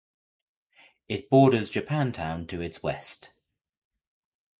[1.07, 3.33] It borders Japantown to its west.